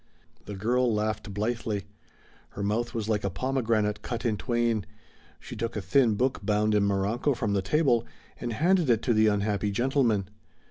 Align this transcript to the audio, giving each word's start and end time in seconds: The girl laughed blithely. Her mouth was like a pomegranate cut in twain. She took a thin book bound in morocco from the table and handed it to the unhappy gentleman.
The 0.45 0.55
girl 0.55 0.91
laughed 0.91 1.31
blithely. 1.31 1.85
Her 2.57 2.63
mouth 2.63 2.95
was 2.95 3.07
like 3.07 3.23
a 3.23 3.29
pomegranate 3.29 4.01
cut 4.01 4.25
in 4.25 4.35
twain. 4.35 4.87
She 5.39 5.55
took 5.55 5.75
a 5.75 5.79
thin 5.81 6.15
book 6.15 6.39
bound 6.43 6.73
in 6.73 6.85
morocco 6.87 7.35
from 7.35 7.53
the 7.53 7.61
table 7.61 8.03
and 8.39 8.51
handed 8.51 8.89
it 8.89 9.03
to 9.03 9.13
the 9.13 9.27
unhappy 9.27 9.69
gentleman. 9.69 10.27